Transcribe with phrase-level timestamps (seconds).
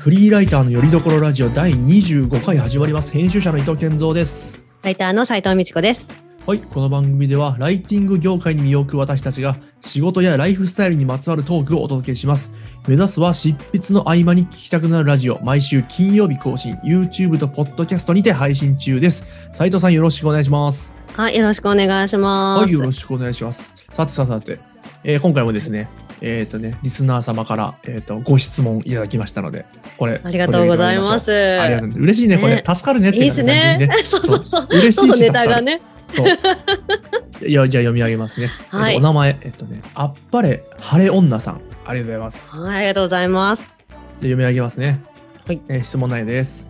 [0.00, 3.12] フリーライターのよりどころラジオ第25回始まります。
[3.12, 4.64] 編集者の伊藤健三です。
[4.80, 6.10] ライターの斉藤美智子です。
[6.46, 12.50] はい、この番組ではライティング業界に身を置く私たちが仕事やライフスタイルにまつわるトークをお届けします。
[12.88, 19.22] 目指すは執筆の合間に聞きたくなるラジオ、毎週金曜日更新、YouTube と Podcast にて配信中です。
[19.52, 20.94] 斉藤さんよろしくお願いします。
[21.12, 22.62] はい、よろしくお願いします。
[22.62, 23.70] はい、よろしくお願いします。
[23.90, 24.58] さてさてさて、
[25.04, 25.90] えー今回もですね、
[26.20, 29.64] えっ、とね、リスナー様から、えっ、と、ご質問いただきましたので、
[29.96, 31.32] これ、ありがとうございます。
[31.32, 32.00] ありがとうございます。
[32.00, 34.04] 嬉しいね、これ、ね助かるねっていいですね感じで。
[34.04, 34.66] そうそうそう。
[34.70, 35.80] 嬉しいしそうそう、ネタがね。
[36.14, 37.48] そう。
[37.48, 38.50] いや、じゃあ読み上げますね。
[38.68, 41.60] はいえっとお名前、えっとね、あっぱれ晴れ女さん。
[41.86, 42.56] ありがとうございます。
[42.56, 43.70] はい、ありがとうございます。
[44.18, 45.00] 読み上げますね。
[45.46, 46.68] はいえー質問内です、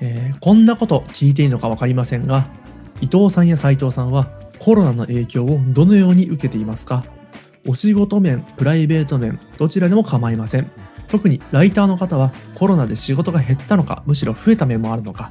[0.00, 2.46] えーこんなこと聞いていいのかわかりませんが、
[3.00, 7.04] 伊藤さんや斉藤さんはコロナの影響をどのように受けていますか？
[7.66, 10.70] お仕事面、プライベート面、どちらでも構いません。
[11.08, 15.30] 特にライターの方はコロナで仕事が減ったのか、むしろ増えた面もあるのか、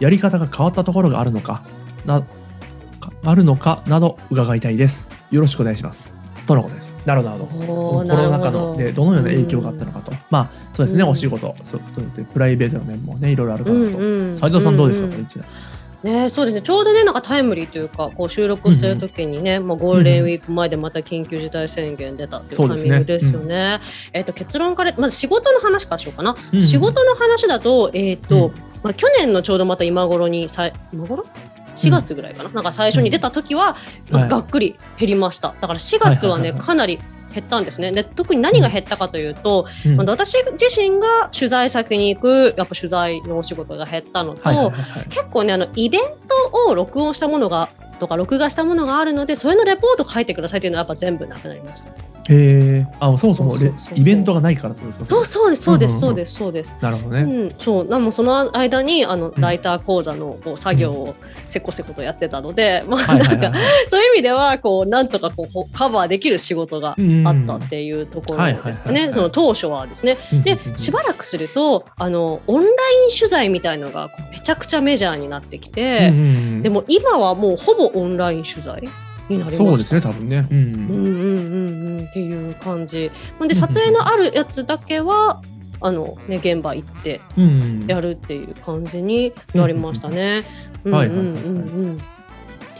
[0.00, 1.62] やり方が変わったところがあるのか、
[2.06, 5.08] な、かあるのかなど伺いたいです。
[5.30, 6.12] よろしくお願いします。
[6.46, 6.96] とのことです。
[7.06, 10.12] なるほど、コロナ禍のでどのような影響があったののかと。
[10.30, 13.98] まあ、そうですね、うんお仕事、そプライベートの面もね、いろいろあるかなと。
[13.98, 15.44] うんうん斉藤さんどうですか、うんうんこれ一年
[16.02, 16.62] ね、そうですね。
[16.62, 23.78] ちょうどね、なんかタイムリーというか、こう収録をしてる時にね、まあゴールデンウィーク前でまた緊急事態宣言出たっていうタイミングですよね。
[24.12, 26.34] えっと結論からまず仕事の話からしようかな。
[26.52, 28.54] うん仕事の話だと、えっと、うん。
[28.82, 31.24] まあ去年のちょうどまた今頃にさい今頃
[31.74, 33.76] ？4月ぐらいかな、なんか最初に出た時は、
[34.10, 34.20] うん。
[34.20, 34.28] はい。
[34.28, 35.54] がっくり減りました。
[35.60, 36.98] だから4月はね、かなり
[37.32, 37.92] 減ったんですね。
[37.92, 39.96] で特に何が減ったかというと、うん。
[39.96, 45.04] まあ私自身が取材先に行くやっぱ取材のお仕事が減ったのと、はいはいはいはい。
[45.08, 47.68] 結構ねあのイベントを録音したものが
[48.02, 52.12] とか録画したものがあるのでそれのレポート書いてくださいっていうのはやっぱ全部なくなりました。
[52.28, 53.88] へえ、あ、そもそもレそうそうそう。
[53.90, 56.12] そうイベントがないからってことですかそうそうですそうですうんうんうん。
[56.12, 56.76] そうですそうです。
[56.80, 57.22] なるほどね。
[57.22, 57.84] うん、そう。
[57.86, 59.32] なもうその間にあのん。
[59.38, 61.14] ライター講座のこう作業を
[61.46, 63.60] せこせことやってたので、まあなんかはい。
[63.88, 66.96] そういう意味ではこうなんとかこうカバーできる仕事があっ
[67.46, 70.16] たっていうところですかねその当初はですね。
[70.44, 72.74] でしばらくするとあのオンライン
[73.16, 76.10] 取材みたいのがこうめちゃくちゃメジャーになってきて、
[76.62, 78.82] でも、も今はもうほぼオンライン取材
[79.28, 79.64] になりました。
[79.64, 80.46] そうですね、多分ね。
[80.50, 83.10] うんうんうんうんうんっていう感じ。
[83.46, 85.40] で撮影のあるやつだけは
[85.80, 87.84] あのね現場行ってうん。
[87.86, 90.40] やるっていう感じになりましたね。
[90.40, 90.44] っ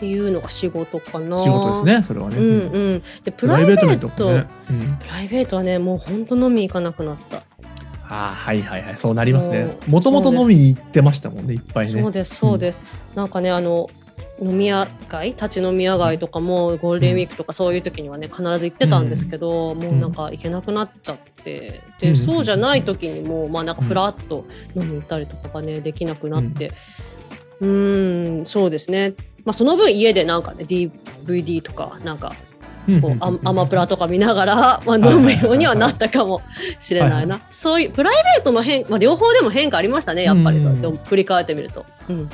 [0.04, 1.42] ていうのが仕事かな。
[1.42, 2.36] 仕事ですね、それはね。
[2.36, 3.02] うんうん。
[3.24, 4.46] でプライベートね。
[4.68, 7.44] うんプライベートはねもう本当飲み行かなくなった。
[8.08, 10.00] ああ、はいはいはい、そうなりますねも。
[10.00, 12.02] ともと飲みに行ってましたもんね、いっぱいね。
[12.02, 12.84] そうですそうです。
[13.14, 13.88] なんかねあの
[14.40, 21.80] 飲み屋街立ち飲み屋街とかもゴールデンウィークとかそういう時にはね必ず行ってたんですけど、もうなんか行けなくなっちゃって。
[22.00, 22.16] で、うん。
[22.16, 26.72] そうじゃない時にもまあなんかフラッと飲みに行ったりとかがねできなくなって。
[27.60, 29.14] うーんそうですね。
[29.44, 32.32] まあその分家でなんかね DVD とかなんか
[32.88, 36.42] うんこうアアマプラとか見ながら、 まあ、飲むようにはなったかも
[36.80, 37.40] しれないはいな。
[37.50, 41.84] そういうプライベートの変、まあ、両方でも変化ありましたね、やっぱりそううんやって振り返ってみると。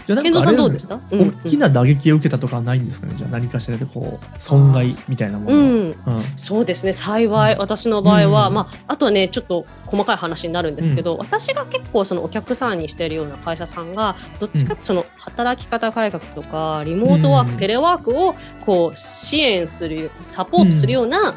[0.06, 0.94] 健三さあれんどうでした？
[0.94, 5.94] うん大きな打撃を受けたとかはないんですかね、じゃあ何かしらでこう、損害みたいなもの。
[6.36, 6.92] そうですね。
[6.92, 8.54] 幸い私の場合は、うん。
[8.54, 17.58] まあ、あとはねちょっと細かい話になるんですけど、私が結構そのお客さんにしているような会社さんがどっちかってその働き方改革とかリモートワーク、うん。
[17.58, 18.34] テレワークを
[18.64, 21.34] こう支援するサポートするような、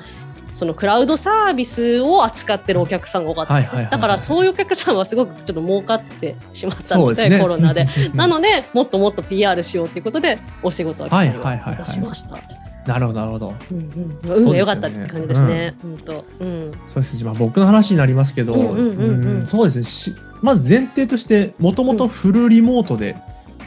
[0.53, 7.39] そのクラウドサービスを扱ってるお客さんが多かったはいはいだからそういうお客さんはすごくちょっと儲かってしまったのでね。
[7.39, 7.87] コロナで。
[8.11, 12.37] うんなのでもっともっと PR しようということでお仕事は来たしました。
[12.85, 13.53] なるほど、なるほど。
[13.71, 15.75] うんうん、運が良かったって感じですね。
[15.81, 23.15] 本当、うん、そうですね、まあ、僕の話になりますけど、うんうんうんうんうんそうですねしまず前提としてもともとフルリモートで、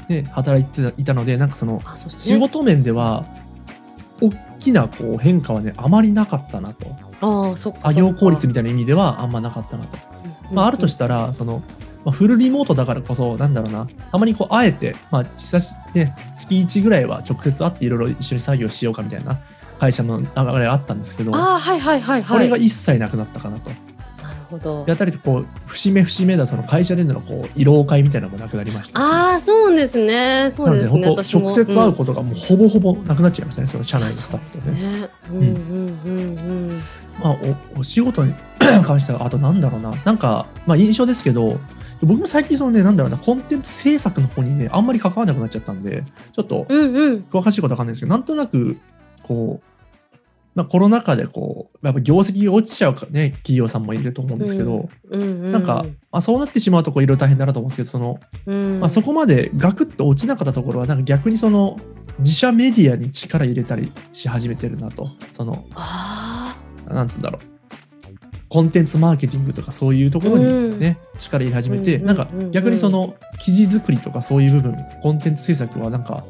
[0.08, 1.80] ね働いていたのでなんかその。
[2.08, 3.24] 仕事面では
[4.30, 6.86] 大きなこう変化はねあまりなかったなと
[7.20, 7.80] ああ、そっか。
[7.92, 10.04] 作業効率みみたいな意味ではあんまなかったなと、た
[10.52, 11.62] まあ、あるとしたらその、
[12.04, 19.38] まあ、フルリモートだからこそなんだろうなたまにこうあえて、まあ久しね、月1ぐらいは直接会っていろいろ一緒に作業しようかみたいな
[19.78, 20.32] 会社の流れ
[20.64, 22.38] があったんですけど、ああ、はいはいはいはい。
[22.38, 23.70] これが一切なくなったかなと。
[24.44, 24.84] ほど。
[24.86, 30.50] やったりとこう節目節目だその会社でのこう慰労会みたいなのもなくなりましたしああ、そうですね。
[30.52, 31.00] そうですね。
[31.02, 34.80] 直接会うことがもうほぼほぼなくなっちゃいましたね、その社内のスタッフとね。
[34.80, 35.08] ね。
[35.30, 35.46] うんうん
[36.04, 36.82] うんうん。
[37.20, 37.36] まあ、
[37.76, 41.58] おお仕事に関してはあとなんだろうななんか、まあ、印象ですけど
[42.02, 47.26] 僕も最近そのねなんだろうなコンテンツ制作の方にねあんまり関わらなくなっちゃったんでちょっとうんうん。
[47.30, 48.78] 詳しいことわかんないですけどなんとなく
[49.22, 49.73] こう
[50.54, 55.52] まあ、コロナ禍でこうやっぱ業績が落ちちゃうかね企業さんもいると思うんですけど、うんうんうん。
[55.52, 58.80] なんか、まあ、そうなってしまうとこういろいろ大変だなと思うんですけどその、うん。
[58.80, 61.78] まあ、そこまでガクッと落ちなかったところはなんか逆にその
[62.20, 65.08] 自社メディアに力入れたりし始めてるなと。
[65.32, 66.56] そのあ
[66.88, 67.54] なんつうんだろう。
[68.48, 72.44] コンテンツマーケティングとかそういうところにね、力入れ始めて、うんなんかうんうん。
[72.44, 76.24] うん逆にその記事作りとかそういう部分コンテンツ制作はなんか、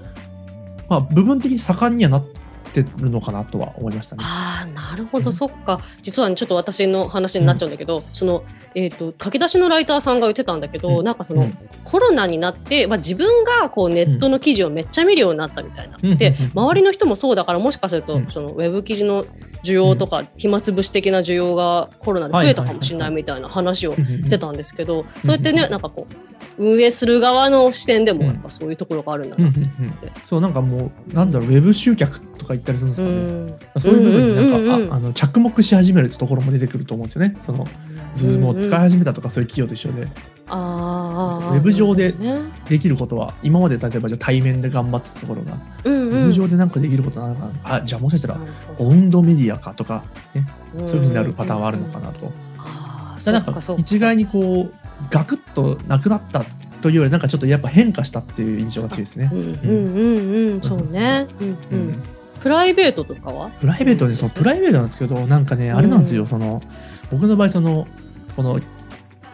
[0.89, 2.44] まあ、部分的に盛んにはなって
[2.83, 4.23] るのかなとは思いましたね。
[4.25, 5.33] あーなるほど、うん。
[5.33, 5.81] そっか。
[6.03, 8.45] 実はね、ちょっと私の話になっちゃうんだけど、その、
[8.75, 11.05] えー、と書き出しのライターさんが言ってたんだけど、うん。
[11.05, 11.59] なんかその、うん。
[11.85, 16.17] コロナになって、まあ、自分がこうネットの記事をめっちゃ見るようになったみたいな、うん。
[16.17, 16.45] でうん。
[16.45, 16.51] うん。
[16.55, 18.27] 周りの人もそうだからもしかすると、うん。
[18.29, 19.25] そのウェブ記事の
[19.65, 26.07] 需要とか、暇つぶし的な需要がコロナで増えたかもしれないみたいな話をしてたんですけど、そうやってねなんかこ
[26.59, 29.45] う運営する側の視点でもうんやっぱそういうところがあるんだうん。
[29.45, 29.53] うな。
[29.53, 29.57] ん。
[29.57, 29.95] うん。
[30.27, 33.19] そうなんかもうなんだろうウェブ集客とか言ったりするんですうかね、
[33.77, 33.81] ん。
[33.81, 34.93] そういう部分になんか、うんうんうんうん。
[34.93, 37.37] ああの着目し始めるってところも出てくると思うんですよね。
[37.43, 37.67] その
[38.17, 40.09] ズームを使い始めたとかそういう企業と一緒で。
[40.47, 42.37] あーウェブ上でね。
[42.69, 47.77] できることは今まで例えばじゃあ対面で頑張ってたところが、うんウェブ上でなんかできることなのかな。
[47.77, 48.91] あじゃあもしかしたらなるほど。
[48.91, 50.05] 温度メディアかとか、
[50.35, 50.47] ね、
[50.77, 52.31] うんそういうふうになるパターンはあるのかなと。
[53.25, 54.75] だなんか一概にこう
[55.11, 56.45] ガクッとなくなった
[56.83, 59.31] というよりなんかちょっとやっぱ変化したっていう印象が強いですね。
[59.33, 59.35] う。
[59.35, 60.01] んうんう
[60.51, 60.61] んうん。
[60.61, 61.27] そうね。
[61.41, 62.03] うんううんん。
[62.45, 63.49] プライベートとかは？
[63.49, 66.63] プライベートでそうプライベートなんですけどなんかねあれなんですよ、うんその
[67.11, 67.87] 僕の場合その
[68.37, 68.61] この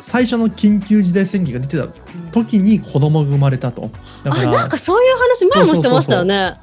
[0.00, 1.88] 最初の緊急事態宣言が出てた
[2.32, 3.90] 時に子供が生まれたと。
[4.24, 6.58] だかあらなんかそういう話前もしてましたよね。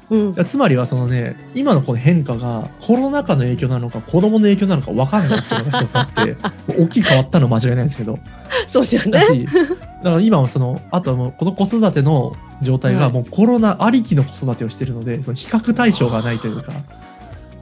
[0.46, 6.36] つまりはそのね今のこの変化がコロナ禍の影響なのか子供の影響なのか分かんないっていうのが一つあって
[6.78, 8.18] 大きく変わったのは間違いないんですけど。
[8.66, 9.20] そうですよね
[10.02, 10.10] だ。
[10.10, 16.72] から今はそのあとはもうこの子育ての状態はいがもうコロナありきの子育てをしてるのでその比較対象がないというか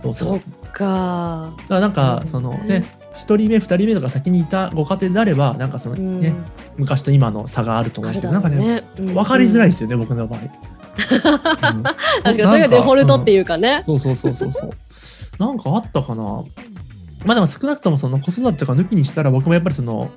[0.02, 1.52] そうそうそっか。
[1.56, 2.84] だからなんかうんそのね
[3.16, 6.34] 1人目2人目とか先にいたご家庭であればなんかそのうんね、
[6.76, 9.14] 昔と今の差があると思あうんですけど、れだろうなんかねね。
[9.14, 9.70] 分かりづらいい。
[9.70, 10.40] ですよね、僕の場合。
[10.40, 10.48] うん
[11.82, 11.92] 確
[12.22, 13.82] かにそれがデフォルトっていうかね。
[13.84, 14.70] そうそうそうそうそう。
[15.38, 16.44] なんかあったかな。
[17.24, 20.10] まあでも少なくともその子育てとか抜きにしたら僕もやっぱりその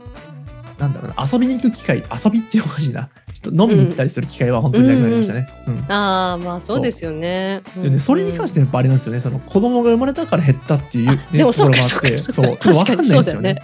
[0.79, 5.49] なんだろうな遊びに行く機会遊びっていうおかしいな人飲みに行ったりする機会は本当になくなりましたね。
[5.67, 5.91] うん。
[5.91, 7.61] ああまあそうですよね。
[7.75, 9.19] でね、それに関してやっぱあれなんですよね。
[9.19, 12.57] その子供が生まれたから減ったっていう、ね、でもそうかところもあってそうかそう。
[12.57, 12.63] か。
[12.63, 13.63] ちょっと分かんないんですよ確ね。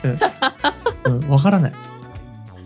[1.03, 1.13] うん。
[1.13, 1.73] うん、分からない。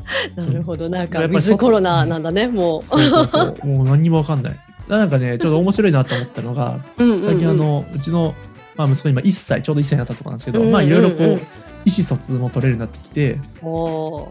[0.36, 0.90] なるほど。
[0.90, 2.84] なんかウやっぱりィズコロナなんだねもう。
[2.84, 3.68] そうそうそう。
[3.68, 4.60] もう何にも分かんない。
[4.88, 8.34] なんかねちょっと面白いなと思ったのがうんうんうん最近あのうちの、
[8.76, 10.74] まあ、息子今1歳ちょうど1歳になったところなんですけど、うんうんうん。
[10.74, 11.40] まあいろいろこう
[11.86, 13.40] 意思疎通も取れるようになってきて、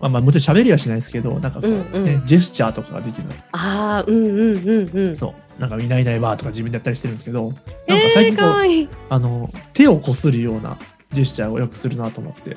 [0.02, 5.16] まあ、まあもちろん喋りはしないですけどなんかこう、うんうんねジェスチャーとかができるああうんうんうんうん。
[5.16, 7.52] そうなんか「いないいないわ」とか自分でやったりしてるんですけど
[7.86, 8.88] えなんか最ー、近こう、かわいい。
[9.10, 10.76] あの手をこするような
[11.12, 12.56] ジェスチャーをよくするなと思って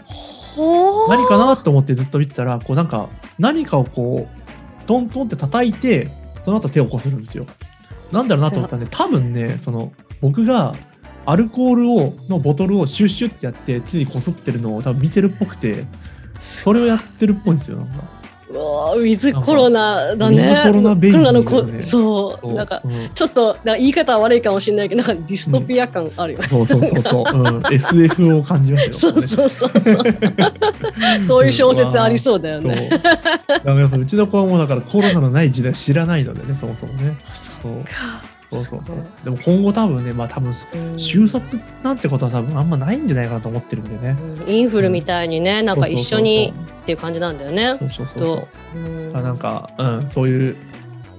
[1.07, 3.07] 何かなと思ってずっと見てたらこうなんか
[3.39, 6.09] 何かをこうトントンって叩いて
[6.43, 7.45] その後手をこするんですよ。
[8.11, 10.75] なんだろうなと思ったんで多分ねその僕が
[11.25, 15.85] アルコールをのボトルをシュッシュってやって手にこすってるのを多分見てるっぽくて
[16.41, 18.21] それをやってるっぽいんですよなんか。
[18.49, 20.35] うわーウィズコロナだね。
[20.35, 26.47] ウィズコロナベイビーだねコロナのこそうそうなんかうんちょっとなんか言い方は悪いかもしれないけどなんかディストピア感あるよね。
[26.47, 29.13] そうそうそうそう、うん、 SF を感じましたよ。
[29.13, 31.25] そうそうそうそう。
[31.25, 32.71] そういう小説ありそうだよそう。
[32.71, 32.89] ね。
[32.89, 37.17] だからやっぱうちの子はもうだからコロナのない時代知らないのでね、そもそもね。
[37.33, 37.83] そうそう
[38.51, 38.97] そうそう。
[39.23, 41.45] でも今後多分ね、まあ多分うん収束
[41.83, 44.17] なんてことは多分あんまないんじゃないかなと思ってるんでね。
[44.45, 47.77] うんインフルみたいにね、なんか一緒にそうっていう感じなんだよね。
[47.79, 49.11] そうそうそうそう。
[49.11, 50.55] んあなんか、うん、そういう、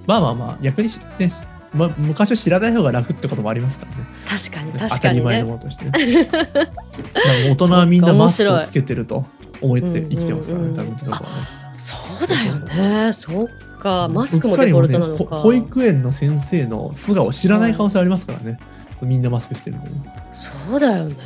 [0.07, 1.33] まあまあまあ、逆にしね、
[1.75, 4.07] ま、昔は知らない方が楽ってこともありますからね。
[4.29, 5.51] 確かに当確かにたり前のね。
[5.53, 6.29] ものとしてね。
[7.49, 9.25] 大人はみんなマスクをつけてると
[9.61, 11.37] 思って生きてますからね、うんうんうん多分うちの子はね。
[11.77, 13.13] そうだよね。
[13.13, 13.47] そっ
[13.83, 14.09] か。
[14.09, 15.37] マスクもデフォルトなのか。
[15.37, 18.59] 保育園の先生の素顔知らない可能性ありますからね。
[19.03, 19.97] みんなマスクしてるんでね。
[20.33, 21.17] そうだよね。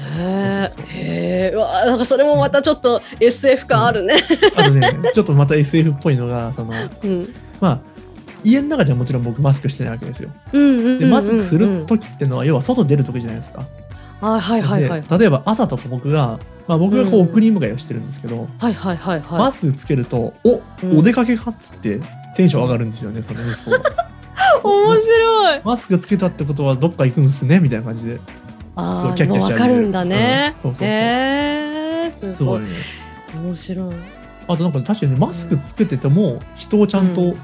[0.88, 1.54] へえ。
[1.54, 4.22] うわなんかそれもまたちょっと SF 感あるね。
[4.56, 6.72] あとね、ちょっとまた SF っぽいのが、その、
[7.04, 7.28] うん。
[7.60, 7.80] まあ、
[8.42, 10.30] 家の中じゃもちろん僕マスクしてないわけですよ。
[10.54, 10.98] うんうんうんうん。
[11.00, 13.66] で、マスクする時ってのは、要は外出る時じゃないですか。
[14.20, 15.02] はいはいはいはい。
[15.02, 19.38] で例えば朝とか僕が、まあ僕がこううん送り迎えをしてるんですけど、はいはいはいはい。
[19.38, 22.00] マスクつけると、お、うんお出かけかっつって
[22.36, 23.78] テンション上がるんですよね、その息子が。
[24.62, 25.60] 面白い。
[25.64, 28.20] マスクつけたってことはどっか行くんすねみたいな感じで。
[28.76, 30.54] あすごいキャッキャしあ、わ始めるかるんだね。
[30.64, 32.60] うんそうそうそうへえ、すごいすごい。
[32.60, 32.66] ね。
[33.34, 33.94] 面白い。
[34.48, 37.38] あとなんか確かにねマスクつけてても人をちゃんとうん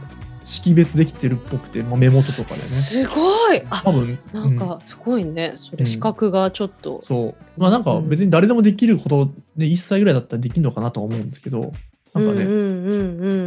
[0.44, 11.72] 識別できてるっぽくて、まあ、目元とかでねすごいあ多分なんかすごいね、それ視覚がちょっと、そうまあなんか別に誰でもできることで1歳ぐらいだったらできるのかなとは思うんですけど
[12.14, 13.41] なんかね、うんうんうん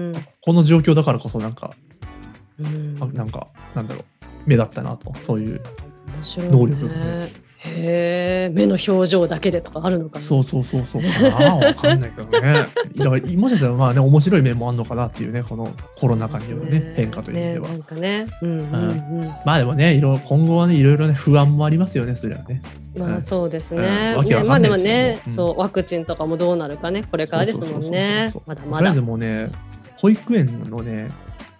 [0.45, 1.71] この状況だからこそなんか、
[2.59, 4.05] うなんかなんだろう。
[4.45, 5.13] 目立ったなと。
[5.15, 5.61] そういう。
[6.37, 7.05] 能力がね。
[7.05, 10.25] ねへえ目の表情だけでとかあるのかな。
[10.25, 11.01] そうそうそうそう。
[11.01, 12.65] かなわかんないけどね。
[12.95, 18.25] だからもしかしたらまあね面白い面もあるのかなっていうねこのコロナ禍によるね変化という意味では、ねなんかね。
[18.41, 18.65] うんうんう
[19.25, 19.29] ん。
[19.45, 22.61] まあでもねいろ今後はねいろいろね不安もありますよねそれはね。
[22.95, 23.81] まあそうですうん。
[23.81, 24.15] ね。
[24.45, 25.33] まあでもね、うん。
[25.33, 28.31] そうワクチンとかもどうなるかね、これからですもんね。
[28.45, 28.77] まだまだ。
[28.77, 29.01] とりあえず。
[29.01, 29.49] もうね
[30.05, 31.09] 保育園のね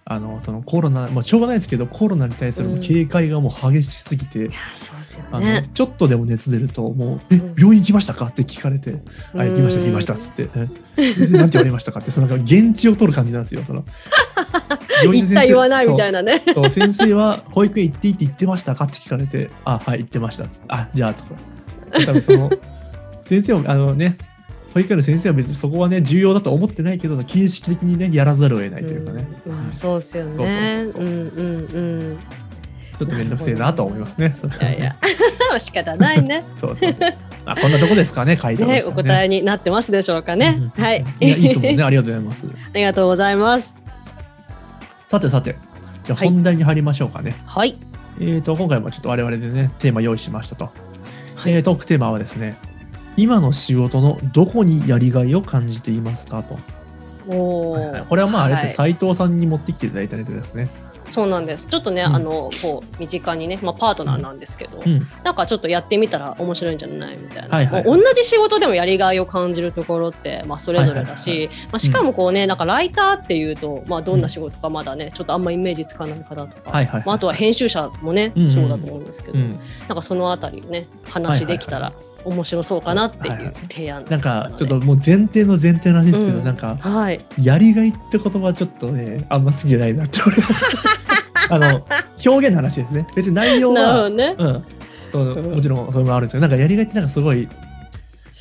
[0.04, 4.50] あのそのコロナまあしょうがないですけどコロナに対するうん警戒がもう激しすぎて、
[5.32, 5.68] あのね。
[5.74, 9.02] ちょっとでも熱出るともう「えうん病院行きましたか?」って聞かれて
[9.34, 10.48] 「あ行きました行きました」っつって
[10.96, 13.84] 「え先生なんて言われましたか?」ってその現地を取る感じなんですよその
[15.12, 16.42] 言った言わないみたいななね。
[16.54, 18.84] そう先生は保育園行っていいって言ってましたか？
[18.84, 21.34] って聞かれて「あはい行ってました」っつって「あじゃあ」とか
[22.06, 22.48] 多分その
[23.24, 24.16] 先生はあのね
[24.76, 30.34] 保育園の先生は別にそこはね重要だと思ってないけど形式的にねやらざるを得ないというかね、うんまあそうですよね。
[30.34, 32.18] そうそうそうそううんうんうん。
[32.98, 34.34] ちょっと面倒くせえなとは思いますね。
[34.60, 34.96] いやいや、
[35.58, 36.44] 仕方ないね。
[36.56, 37.14] そうそうそう。
[37.46, 40.70] あこんなとこですかね、回答ね、お答えになってますでしょうかね。
[40.76, 41.04] はい。
[41.20, 41.82] いや、いいですもんね。
[41.82, 42.46] ありがとうございます。
[42.46, 43.74] ありがとうございます。
[45.08, 45.56] さてさて、
[46.04, 47.34] じゃ本題に入りましょうかね。
[47.46, 47.78] はい。
[48.20, 50.70] えっ、と、今回もちょっと我々でね、テーマ用意しましたと。
[51.34, 52.56] はいえートークテーマはですね、
[53.16, 56.58] 今の仕事のどこにやりがいを感じていますかと。
[57.28, 58.04] おいはい。
[58.08, 60.68] これはまああれですね、はい斉藤さんに持ってきていただいたネタですね。
[61.08, 61.66] そうなんです。
[61.66, 65.06] ちょっとね、うんあのこう身近にね、まあパートナーなんですけど、うん。
[65.24, 77.02] なんかちょっとやってみたら面白いんじゃないみたいな、はいはい同じ仕事でもやりがいを感じるところって、まあ、それぞれだし、はいはいまあ、しかもこうね、なんかライターっていうと、まあ、どんな仕事かまだねちょっとあんまイメージつかない方とか、はいはい。
[77.06, 79.50] まあ、あとは編集者もね、うんうんそうだと思うんですけど、うん。
[79.50, 79.58] なん
[79.88, 81.92] かそのあたりね話できたら
[82.26, 83.54] 面白そうかなっていうはいはい。
[83.68, 84.04] 提案。
[84.08, 86.44] なんかちょっともう前提の前提の話ですけど、うん。
[86.44, 87.24] なんかはい。
[87.40, 90.54] やりがいって言葉はちょっとねあんま好きじゃないなって俺は。
[91.48, 91.86] あの
[92.24, 93.06] 表現の話ですね。
[93.14, 94.34] 別に内容なるほはどね。
[94.36, 94.64] うん。
[95.08, 95.54] そううん。
[95.54, 97.48] もちろんそれもあるんですけどなんかやりがいってなんかすごい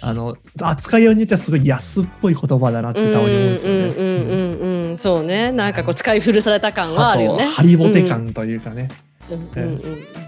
[0.01, 3.79] あの扱いようによってはすごい安っぽい言葉だなってたまに思うんですよね。
[3.79, 4.97] うんうんうんうんうん。
[4.97, 5.51] そうね。
[5.51, 7.45] なんかこう使い古された感はあるよね。
[7.45, 8.89] ハリボテ感というかね、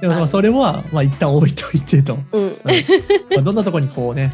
[0.02, 4.34] でもまあそれはまあ一旦置いといてと、うんうんまあどんなところにこうね、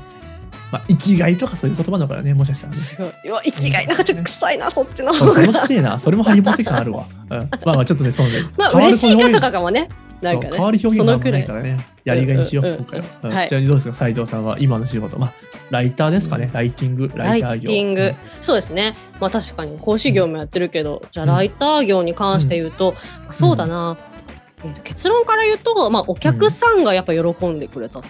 [0.74, 2.80] まあ、生きがいとかそういう言葉なのかなねもしかしたらね。
[2.80, 3.06] すご
[3.42, 3.52] い。
[3.52, 5.54] 生きがい、なんかちょっと臭いな、そっちのそうそ方が。
[5.54, 7.06] のくせえな、 それもハリボテ感あるわ。
[7.30, 8.34] うん、まあまあちょっとね、そうね。
[8.58, 9.88] まあ、嬉しいな表現とかかもね。
[10.20, 10.50] なんかね。
[10.50, 11.86] そう変わる表現がないからね。
[12.06, 13.06] やりがいにしよう、うんうん今回は。
[13.24, 15.20] うんはいじゃあどうですか、斉藤さんは今の仕事。
[15.20, 15.32] まあ、
[15.70, 16.50] ライターですかね。
[16.52, 17.68] ライティング、ラライイター業。
[17.68, 18.98] ティング、そうですね。
[19.20, 22.96] まあ確かに講師業もやってるけど、じゃあライター業に関して言うと、
[23.30, 23.96] そうだな、
[24.64, 28.02] えーと結論から言うと、まあお客さんがやっぱ喜んでくれた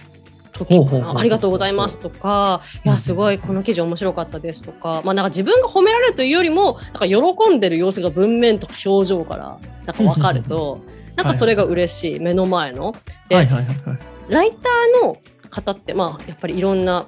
[0.52, 2.92] 時かな、ありがとうございますとか、いうん。
[2.92, 10.80] やすごいこの記事面白かったですとか、まあなんか自分が褒められるというよりも、なんか喜んでる様子が文面とか表情からなんか分かると、
[11.16, 12.94] なんかそれが嬉しい、目の前の。
[13.28, 13.98] ではいはいはいはい。
[14.28, 15.18] ライターの
[15.50, 17.06] 方ってまあやっぱりいろんな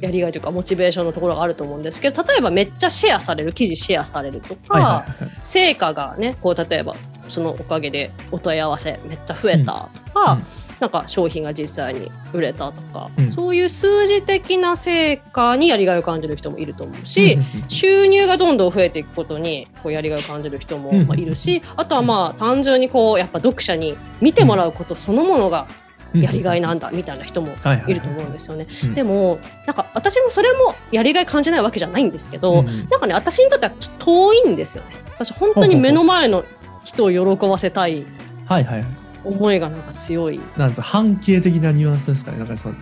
[0.00, 5.04] やりがいというかモチベーションのところがあると思うんですけど例えばめっちゃシェアされる記事シェアされるとか、
[5.44, 6.96] 成果がねこう例えば
[7.28, 9.88] そのおかげでお問い合わせめっちゃ増えた。
[10.06, 10.44] とか、うん。
[10.80, 13.30] なんか商品が実際に売れたとか、うん。
[13.30, 17.38] そういう数字的な成果にやりがいを感じる人もいると思うし、
[17.68, 25.66] 収入がどんどん増えていくことにこうやりがいを感じる人もうんまあいるし、あとはまあ単純にこうやっぱ読者に見てもらうことそのものが
[26.14, 28.66] うんやりがいなんだみたいな人もはいると思うんですよね。
[28.84, 28.94] うん。
[28.94, 32.88] でもなんか私もそれもやりがい感じないわけじゃないんですけど、うん。
[32.88, 34.96] なんかね私にとってはちょっと遠いんですよね。
[35.14, 36.44] 私本当に目の前の
[36.84, 38.04] 人を喜ばせたい
[38.46, 38.84] はいはい。
[39.24, 40.38] 思いがなんか強い。
[40.56, 42.38] なんですか半径的なニュアンスですかね。
[42.38, 42.74] なんかその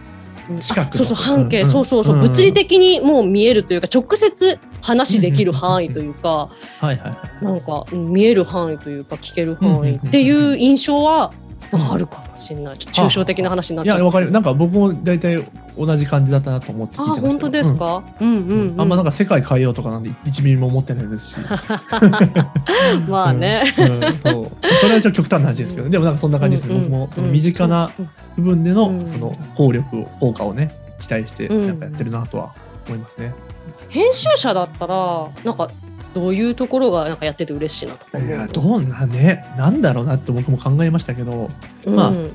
[0.50, 7.44] うん近くそうそう半径、うんそうそうそう、うん物理的にもう見えるというか直接話できる範囲というか、はいはいはい。
[7.44, 11.32] なんかうん見える範囲というか聞ける範囲っていう印象は
[11.72, 12.78] あるかもしれない。
[12.78, 13.96] ちょっと抽象的な話になっちゃう。
[13.96, 14.30] いやわかる。
[14.30, 15.44] なんか僕も大体
[15.76, 18.02] 同じ感じだったなと思って聞いてました本当ですか？
[18.20, 18.80] うんうん、うん。
[18.80, 21.36] あんまなんか世界変えようとかなんで1ミリも思ってないですし。
[23.08, 23.74] まあね。
[23.78, 24.50] うんうんそう
[24.80, 26.74] それはちょっと極端な話ですけど、でもなんかそんな感じですね。
[26.74, 27.90] うんうん僕もその身近な
[28.36, 32.52] 部分でうのんその効力を効果をね期待してうんなんかやってるなとは
[32.86, 33.32] 思いますね。
[33.88, 34.94] 編集者だったら
[35.44, 35.70] なんか
[36.14, 41.50] どういうところがなんかやってて嬉しいなといやどうなねなんだろうなって僕も考えましたけど、
[41.86, 42.30] まあうん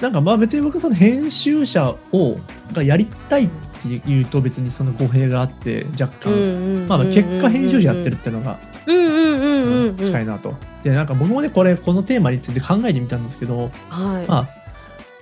[0.00, 2.36] なんかまあ別に僕その編集者を
[2.72, 3.48] がやりたいっ
[3.82, 8.58] ていうと別にその語弊があって若干、まあまあ結果編集者やってるっていうのが。
[8.86, 10.54] 近いなと。
[10.82, 14.28] でなんか僕もねこれこのテーマについて考えてみたんですけど、はい。
[14.28, 14.48] まあ、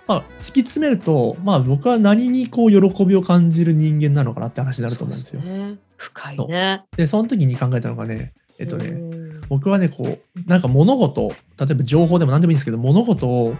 [0.08, 5.40] まあ、突き詰めると、まあ、僕は何にこう喜びを感じる人間なのかなって話になると思うんですよ。
[5.40, 5.76] そうね。
[6.02, 6.84] 深いね。
[6.96, 9.40] でその時に考えたのがねえっとね、うん。
[9.48, 11.28] 僕はねこうなんか物事
[11.58, 13.54] 例えば情報でも何でもいいんですけど物事を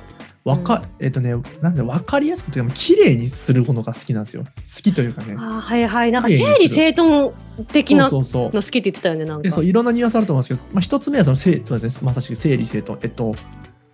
[0.44, 4.42] わか、えっとねなんで分かりやすくというか綺麗にすることが好きなんですよ。
[4.42, 5.37] 好きというかね。
[5.38, 6.11] あーはいはい。
[6.11, 7.30] なんか整理整頓
[7.72, 8.52] 的なそうそうそう。
[8.52, 9.42] の好きって言ってたよね、なんか。
[9.44, 12.99] でそういろんなニュアンスあると思うんですけど、まあ、一つ目はそのせいそうですねまさしく整理整頓。
[13.02, 13.37] えっと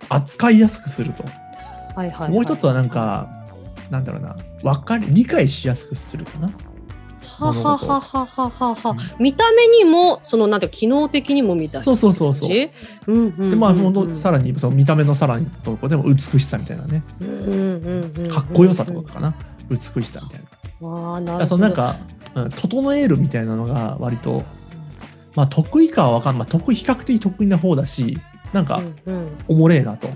[0.09, 1.23] 扱いやすくすると、
[1.95, 2.31] はいはいはい。
[2.31, 3.27] もう一つはなんか
[3.91, 6.49] なんだろうな分かり理解しやすくするかな
[7.39, 9.23] はははははははうん。
[9.23, 11.81] 見た目にもそのなんて機能的にもみたい。
[11.81, 12.49] なそうそうそうそう。
[12.49, 12.71] で
[13.07, 13.59] うんうんうんうん。
[13.59, 17.03] まあ本当さらにその見た目のさらにとこでも美しさみたいなね。
[17.21, 17.49] うんうんう
[18.01, 19.33] んうんかっこよさとかかな。
[19.69, 20.41] 美しさみたい
[20.81, 20.87] な。
[20.87, 21.45] ああなるほど。
[21.47, 21.97] そのなんか、
[22.35, 24.43] うん、整えるみたいなのが割と、
[25.35, 28.17] まあ、得意かは分かんない、まあ、得意比較的得意な方だし
[28.53, 29.37] なんかうんうん。
[29.47, 30.09] おもれえなと。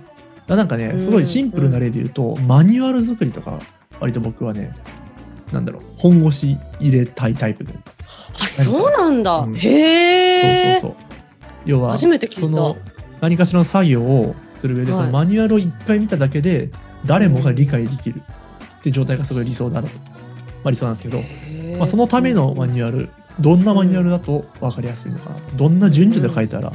[0.47, 3.59] なんかねすごいシンプルな例で言うと、マニュアル作りとか
[3.99, 4.71] 割と僕はね
[5.53, 7.73] なんだろう本腰入れたいタイプで。
[8.41, 9.37] あそうなんだ。
[9.37, 9.55] うん。
[9.55, 11.03] へえそうそうそう。
[11.65, 12.41] 要は初めて聞いた。
[12.41, 12.75] その
[13.21, 15.01] 何かしらの作業をする上で、はい。
[15.01, 16.69] そのマニュアルを一回見ただけで
[17.05, 18.21] 誰もが理解できる
[18.79, 20.03] って状態がすごい理想だなと、ま
[20.65, 21.23] あ、理想なんですけど、
[21.77, 23.09] まあ、そのためのマニュアル。
[23.39, 25.31] どんなマニュアルだと分かりやすいのか。
[25.31, 26.71] などんな順序で書いたら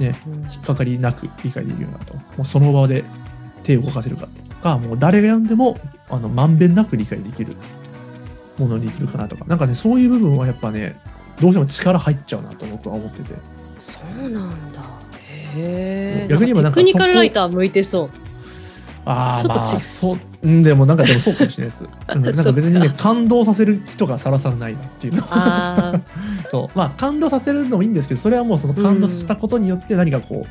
[0.00, 0.06] うん。
[0.06, 2.14] 引っかかりなく理解できるようなと。
[2.14, 3.04] もうその場で
[3.62, 5.76] 手を動かせるかとかもう誰が読んでも
[6.08, 7.56] あのまんべんなく理解できる
[8.60, 9.44] ものにできるかなとか。
[9.46, 10.96] なんかねそういう部分はやっぱね
[11.40, 13.34] どうしても力入っちゃうなと僕は思ってて。
[13.78, 14.80] そうなんだ。
[15.54, 18.10] へえ逆に言えばなんかテクニカルライター向いてそう。
[19.04, 25.22] ああまちょっと違うあそううんでもなんかでもそうかもしれないです、 うん、なんか別にね感動させる人がさらさらないなっていうの。
[26.50, 26.78] そう。
[26.78, 30.48] まあ感動させるのもいいんですけどそれはもうその感動したことによって何かこう、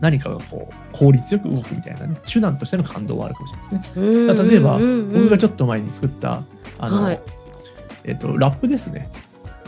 [0.00, 4.48] 何かがこう効率よく動くみたいなね手段としての感動はあるかもしれないですね。
[4.50, 6.42] 例えば僕がちょっと前に作った
[6.78, 7.20] あの、はい
[8.04, 9.08] えっとラップですね、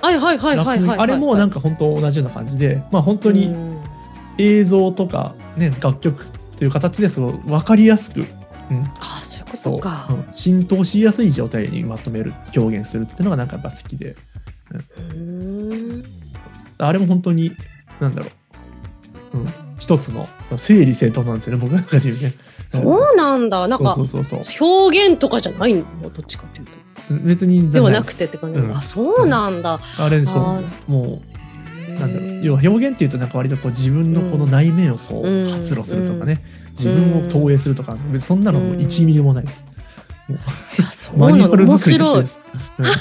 [0.01, 3.85] はいはいはいはいはいはいあれもなんか本当同じような感じでまあ本当にうん。
[4.39, 8.27] 映像とかね楽曲という形ですごい分かりやすく、うん、
[8.99, 10.09] あーそういうことか。
[10.11, 10.27] うん。
[10.33, 14.17] 浸透しやすい状態にまとめる表現するっていうのがなんかやっぱ好きで。
[15.13, 16.05] うん。
[16.79, 17.53] あれも本当に
[18.01, 18.29] なんだろ
[19.35, 22.33] う、うん、一つの整理整頓なんですよね僕の中で言うね。
[22.83, 23.69] そうなんだ。
[23.69, 23.97] なんか
[24.61, 25.85] 表現とかじゃないの？
[26.03, 26.73] どっちかっていうと。
[27.15, 28.77] う別にではなくてって感じ、うん。
[28.77, 31.21] あそうなんだ、あれそうあも
[31.89, 32.43] うなんだろう。
[32.43, 35.51] 要はは表現っていうとなんか割とこう自分のこの内面をこううん。
[35.51, 37.93] 発露するとかね、自分を投影するとか。
[38.11, 39.67] 別にそんなのもう1ミリもないです、
[41.17, 42.41] マニュアル作りです、
[42.79, 42.87] うん。
[42.87, 42.93] うん。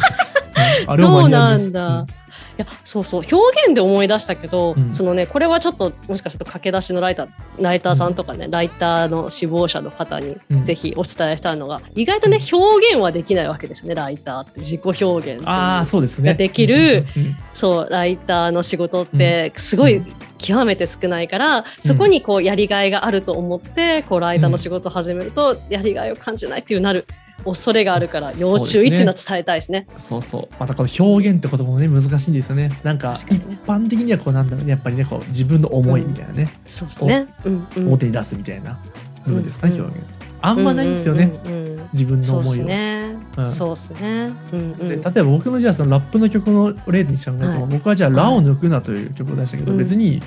[0.88, 1.72] あれはマニュアルです。
[1.72, 2.14] そうなんだ。
[2.14, 2.23] い
[2.58, 4.94] やそうそう表現で思い出したけど、うん。
[4.94, 10.64] そのねこれはちょっともしかすると駆け出しのライターライターさんとかね、ライターの志望者の方にうん。
[10.64, 14.60] ぜひお伝えしたいのが、意外とね表現はできないわけですねライターって。
[14.60, 16.32] 自己表現ああそうですね。
[16.32, 20.14] ができるうんうんうんそうライターの仕事ってすごいうん。
[20.40, 27.06] 極めて少ないから、そこにこうやりがいがあると思ってこうライターの仕事を始めるとやりがいを感じないっていうなる
[27.44, 29.88] 恐れがあるから要注意っていうのは伝えたいですね。
[29.98, 30.48] そうそう。
[30.60, 32.72] またこの表現ってこともね難しいんですよね。
[32.84, 34.72] なんか一般的にはこうなんだろうね。
[34.72, 37.28] やっぱりねこう自分の思いみたいなね、そうですね。
[37.46, 37.88] うんうん。
[37.88, 38.80] 表に出すみたいな。
[39.26, 40.08] 部分ですかね、うん表現。
[40.42, 43.16] あんまないんですよね、うんうんうん自分の思いを、ね。
[43.38, 43.48] うん。
[43.48, 44.32] そうですね。
[44.52, 44.90] うんうん。
[44.90, 47.60] で例えば僕のじゃあそのラップの曲の例にしても、はい。
[47.70, 49.78] 僕はじゃあ「ラを抜くな」という曲を出したけど、うん。
[49.78, 50.22] 別に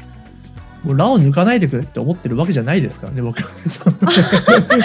[0.94, 3.48] ラを抜かないでくれって思ってるわけじゃないですからね 僕は。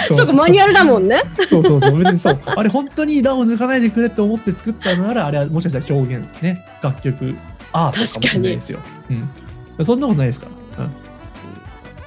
[0.08, 1.22] そうかマニュアルだもんね。
[1.48, 2.38] そうそうそう別にそう。
[2.44, 6.64] あれ本当にラを抜かないでくれって思って作ったのならあれはもしかしたら表現ね。
[6.82, 7.34] 楽曲
[7.72, 8.78] アートかもしれないですよ、
[9.78, 10.88] うん、そんなことないですから、う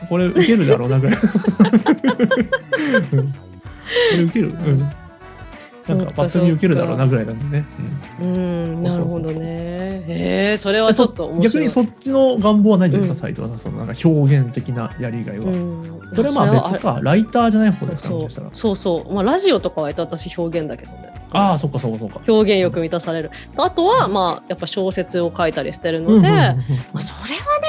[0.05, 1.17] ん、これ受けるだろうなぐらい、
[3.13, 3.37] うん、こ
[4.11, 4.49] れ受ける？
[4.49, 4.91] うん
[5.87, 7.65] なんかパッと見受けるだろうなぐらいなんでね、
[8.21, 10.03] うん、なるほどね。
[10.07, 11.37] へえ、それはちょっと。
[11.39, 16.01] 逆にそっちの願望はないんですか、うん斉藤さんそのなんか表現的なやりがいは、うん。
[16.13, 16.99] それはまあ別か。
[17.01, 21.13] ライターじゃない方ですかもそうそうそう、まあ、ラジオとかは私表現だけどね。
[21.31, 22.21] ああそっかそっかそっか。
[22.27, 23.31] 表現欲満たされる。
[23.57, 26.55] あとはまあやっぱ小説を書いたりしてるので、それはね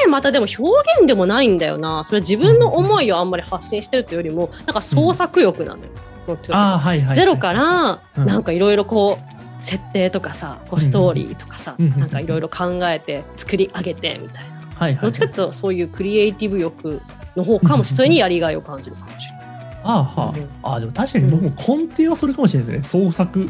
[0.09, 2.05] またでも表現でもないんだよな。
[2.05, 6.16] それは自分の思いをあんまり発信してるというよりもなんか創作欲なのよ、うと
[6.51, 7.15] ああはいはいはい。
[7.17, 8.27] ゼロからうん。
[8.27, 11.87] なんかいろいろこう設定とかさこうストーリーとかさ、うん。
[11.87, 12.01] うん。
[12.01, 17.01] なんかいろいろ考えて作り上げてみたいな、はいはいどっちかというとそういうクリエイティブ欲
[17.37, 18.09] の方かもしれない。
[18.11, 19.47] にやりがいを感じるかもしれない。
[19.85, 20.43] ああはうん。
[20.63, 23.05] あ、ああでも確かに僕も根底はそれかもしれないですね。
[23.05, 23.49] 創作。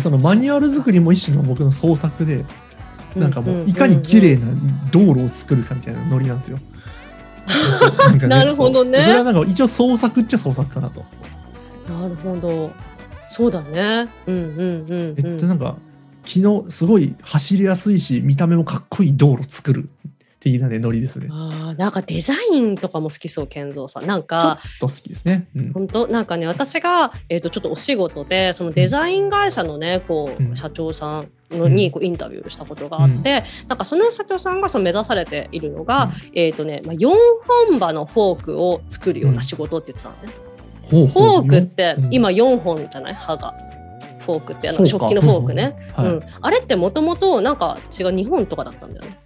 [0.00, 2.44] そのマニュアル作りも一種の僕の創作で
[3.14, 4.46] なんかもういかに綺麗な
[4.90, 6.58] 道路を作るかみたいなノリなんですよ。
[8.12, 9.00] ん かなるほどね。
[9.02, 11.04] それはなんか一応創作っちゃ創作かなと。
[11.88, 12.72] なるほど。
[13.30, 14.08] そうだね。
[14.26, 15.76] うんうんうん、うん、めっちゃなんか
[16.24, 19.88] 昨日すごい走りやすいし見た目もかっこいい道路作る
[20.40, 21.28] 的なねノリですね。
[21.30, 24.06] あーなんかデザインとかも好きそう健三さん。
[24.06, 25.48] なんちょかっと好きですね。
[25.56, 25.72] うん。
[25.72, 26.06] 本当？
[26.06, 30.56] なんかね私が、えー、とちょっとお仕事でそのデザイン会社のねこう、うん。
[30.56, 37.08] 社長さんのにこうインタビューしたことがあって、なんかその社長さんがその目指されているのが、えっ、とね、まあ、4
[37.68, 40.45] 本刃のフォークを作るような仕事って言ってたのね。
[40.88, 42.08] フォークってうん。
[42.12, 43.14] 今4本じゃない？
[43.14, 43.54] 刃が。
[44.20, 46.14] フォークってあの食器のフォークね、うんはい。
[46.14, 49.16] うん、あれってもともとなんか違う日本とかだったんだよね。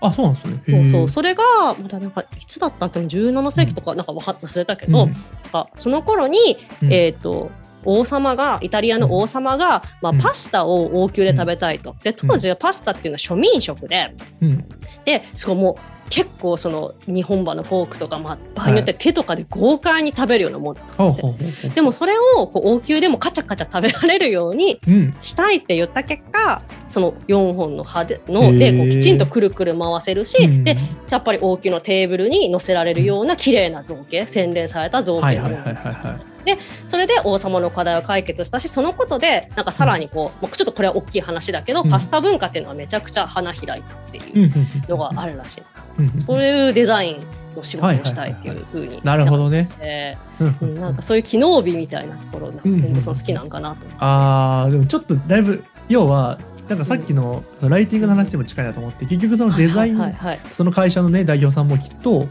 [0.00, 0.62] あそうなんですね。
[0.66, 1.04] そうそう。
[1.04, 1.42] うそれが
[1.80, 5.14] まだなんかいつだったっけ？17世紀とかなんか忘れたけど、なん
[5.50, 6.38] かその頃に、
[6.82, 6.92] うん。
[6.92, 7.50] えっ、と
[7.84, 10.18] 王様がイタリアの王様が、まあ、うん。
[10.18, 11.94] パスタを王宮で食べたいと。
[12.02, 14.14] で当時はパスタっていうのは庶民食で。
[14.42, 14.64] うん。
[15.04, 15.74] でそうもう
[16.10, 21.70] 結構その日本馬のフォークとか、まあ、場合によって手とかで豪快に食べるようなもん、ほうほうほうほう。
[21.70, 25.14] でもそれをこう王宮でもカチャカチャ食べられるようにうん。
[25.20, 30.64] したいって言った結果その4本の刃でのでこうきちんとくるくる回せるし、うん。
[30.64, 30.76] で
[31.10, 36.88] やっぱり王宮のテーブルに乗せられるような綺麗な造形洗練された造形のものはいはいはいはいはい。
[36.88, 41.90] それで王様の課題を解決したしそのことでなんかさらにこう、まあちょっとこれは大きい話だけど、うん。
[41.90, 44.90] パスタ文化っていうのはめちゃくちゃ花開いたってうんいううん。
[44.90, 45.62] のがあるらしい、
[45.98, 47.16] うんうんそういうデザイン
[47.56, 49.68] の仕事をしたいっていうふうになるほどね。
[49.80, 50.80] えうんーうん。
[50.80, 53.96] なんかそういう機能美みたいなところなんかさん好きなんかなと思って。
[54.00, 60.40] あーでもちょっとだいぶ要はなんかさっきのライティングの話にも近いなと思って結局そのデザイン、はいはいはい。
[60.50, 62.26] その会社のね代表さんもきっと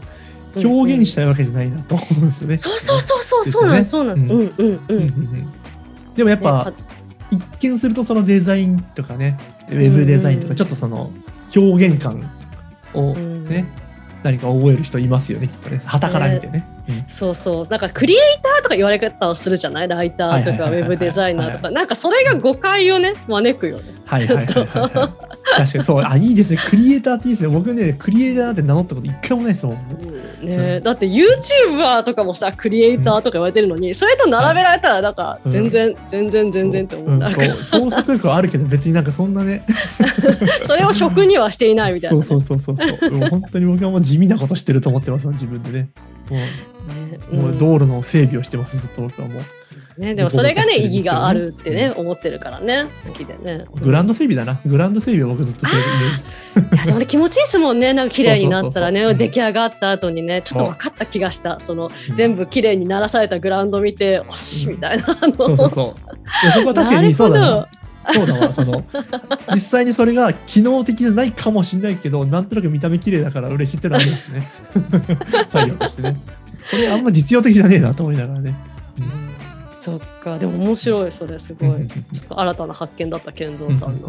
[0.56, 2.58] 表現したいわけじゃないなと思うんですよね。
[2.58, 4.26] そうそうそうそうそうなんですそうなんです。
[4.26, 4.66] ううんんうん。
[4.66, 5.52] ううん
[6.14, 6.94] でもやっぱ、ね
[7.30, 9.36] 一見するとそのデザインとかね
[9.68, 11.10] ウェブデザインとかちょっとその
[11.56, 12.22] 表現感
[12.94, 13.48] をうん。
[13.48, 13.66] ね、
[14.22, 15.80] 何か覚える人いますよねきっとね。
[15.84, 16.64] 旗から見てね。
[17.08, 17.66] そうそう。
[17.68, 19.88] なんかクリエイターとか言われ方をするじゃない？
[19.88, 21.70] ライターとかウェブデザイナーとか。
[21.70, 23.84] なんかそれが誤解をね招くよね。
[24.04, 24.90] はいはいはいはい、はい。
[24.92, 26.02] 確かにそう。
[26.04, 26.58] あいいですね。
[26.68, 29.76] クリエイターっていいですね僕ねクリエイターなんて名乗ったこと一回もないですもん。
[30.44, 35.52] ね、だって YouTuber とかもさクリエイターとか言われてるのに、それと並べられたらなんかうん。
[35.52, 37.32] 全然、全然全然って思う、うん。
[37.62, 39.64] 創作力はあるけど別になんかそんなね。
[40.64, 43.28] それを職にはしていないみたいなね、そうそうそうそうそう。
[43.30, 45.88] 本当に僕はもう地味なことしてると思ってます自分でね
[46.30, 46.50] もね
[47.32, 49.42] う,、もう道路の整備をしてますずっと僕はもう。
[49.98, 53.64] ね、でもそれがね意義があるってねう思ってるからね好きでね。
[53.80, 54.60] グランド整備だな。
[54.66, 57.92] グランド整備を僕ずっとしてるイメージですいやでもね気持ちいいですもんね。
[57.94, 61.60] なんか綺麗になったらね出来上がった後にねちょっと分かった気がした。
[61.60, 62.16] そのうん。
[62.16, 65.04] 全部綺麗にならされたグラウンド見ておしみたいな。
[65.04, 65.12] そ
[65.52, 66.50] うそうそう。
[66.52, 67.68] そこは確かにそうだな
[68.12, 68.84] そうだわその。
[69.54, 74.48] 実際にそれが機能的じゃないかもしれないけどなんとなく見た目綺麗だから嬉しいってのはありますね。
[75.48, 76.16] 作業としてね。
[76.70, 78.54] これあんま実用的じゃねえなと思いながらね。
[79.80, 80.38] そっか。
[80.38, 81.86] でも面白いそれすごい。
[81.86, 84.08] ちょっと新たな発見だった健三さんの。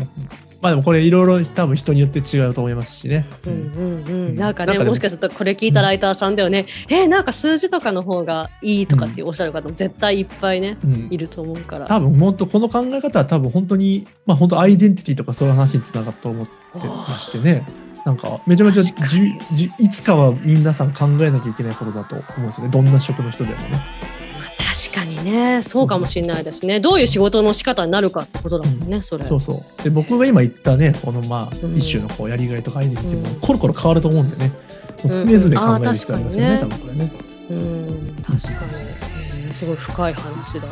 [0.61, 4.35] まあでもこれいろいろ多分人によって違うと思いますしね、うんうんうん、ん。
[4.35, 4.85] なんかねも。
[4.85, 11.07] もしかするとこれ聞いたライターさんではね、えーなんか数字とかの方がいいとかっておっしゃる方も絶対いっぱいね、うん。
[11.11, 11.85] いると思うから。
[11.85, 17.65] 多分本当この考え方は多分本当にまあ本当アイデンティティとかそういう話につながったと思ってましてね。
[18.05, 22.71] なんかめちゃめちゃじゅじゅいつかは皆さん考えなきゃいけないことだと思うんですよね。
[22.71, 24.14] どんな職の人でもね。
[24.75, 26.79] 確かにねそうかもしれないですね。
[26.79, 29.23] どういう仕事の仕方になるかってことだもんね、それ。
[29.25, 29.83] そうそう。
[29.83, 31.77] で僕が今言ったねこのまあ、うん。
[31.77, 34.51] 一種のこうやりがいとかアイデンティティもうんコロコロ変わると思うんでね。
[35.03, 37.05] 常々考える必要ありますよね,、多分これね。
[37.05, 37.11] ね
[37.49, 38.37] うん確かに、
[38.73, 40.67] えーすごい深い話だ。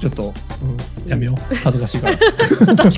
[0.00, 1.54] ちょっと、うん、やめよう。
[1.56, 2.16] 恥ずかしいから、
[2.76, 2.90] 確かに。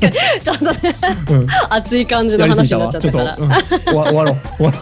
[0.42, 0.96] ちょっとね。
[1.30, 3.36] うん、熱い感じの話になっちゃったから。
[3.38, 3.50] うん、
[3.84, 4.24] 終わ。
[4.24, 4.78] ろう終わろ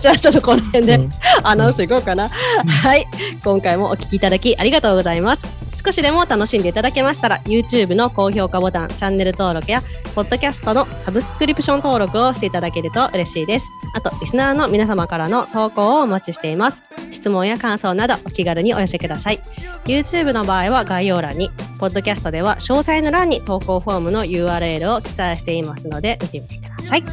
[0.00, 1.00] じゃあちょっとこの辺で、
[1.42, 2.28] アナウンスいこうかな。
[2.28, 3.06] はい。
[3.42, 5.65] 今回もお聞きいただきありがとうございます。
[5.86, 9.84] 少しでも楽しんでいただけましたら、YouTube の高評価ボタン、チャンネル登録や、
[10.16, 13.68] Podcast のサブスクリプション登録をしていただけると嬉しいです。
[13.94, 16.82] あと、リスナーの皆様からの投稿をお待ちしています。
[17.12, 19.40] 質問や感想などお気軽にお寄せください。
[19.84, 27.04] YouTube の場合は概要欄に、Podcast では詳細の欄に投稿フォームの URL を記載していますので、見てみてください。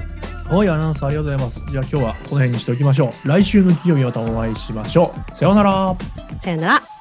[0.45, 5.95] はいアナウンスありがとうございますじゃあ今日はこの辺にしておきましょう来週の金曜日またお会いしましょうさようなら
[6.41, 6.92] さよなら。